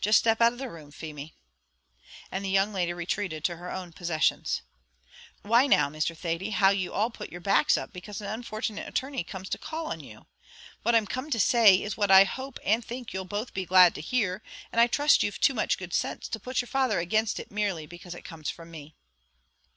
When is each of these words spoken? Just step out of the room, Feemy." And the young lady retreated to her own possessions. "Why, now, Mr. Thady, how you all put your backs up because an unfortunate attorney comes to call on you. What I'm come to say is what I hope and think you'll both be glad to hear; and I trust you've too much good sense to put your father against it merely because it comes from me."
Just 0.00 0.18
step 0.18 0.40
out 0.40 0.52
of 0.52 0.58
the 0.58 0.68
room, 0.68 0.90
Feemy." 0.90 1.36
And 2.32 2.44
the 2.44 2.50
young 2.50 2.72
lady 2.72 2.92
retreated 2.92 3.44
to 3.44 3.54
her 3.56 3.70
own 3.70 3.92
possessions. 3.92 4.62
"Why, 5.42 5.68
now, 5.68 5.88
Mr. 5.88 6.16
Thady, 6.16 6.50
how 6.50 6.70
you 6.70 6.92
all 6.92 7.08
put 7.08 7.30
your 7.30 7.40
backs 7.40 7.78
up 7.78 7.92
because 7.92 8.20
an 8.20 8.26
unfortunate 8.26 8.88
attorney 8.88 9.22
comes 9.22 9.48
to 9.50 9.58
call 9.58 9.86
on 9.86 10.00
you. 10.00 10.26
What 10.82 10.96
I'm 10.96 11.06
come 11.06 11.30
to 11.30 11.38
say 11.38 11.76
is 11.80 11.96
what 11.96 12.10
I 12.10 12.24
hope 12.24 12.58
and 12.64 12.84
think 12.84 13.12
you'll 13.14 13.26
both 13.26 13.54
be 13.54 13.64
glad 13.64 13.94
to 13.94 14.00
hear; 14.00 14.42
and 14.72 14.80
I 14.80 14.88
trust 14.88 15.22
you've 15.22 15.40
too 15.40 15.54
much 15.54 15.78
good 15.78 15.94
sense 15.94 16.26
to 16.30 16.40
put 16.40 16.60
your 16.62 16.66
father 16.66 16.98
against 16.98 17.38
it 17.38 17.52
merely 17.52 17.86
because 17.86 18.12
it 18.16 18.24
comes 18.24 18.50
from 18.50 18.72
me." 18.72 18.96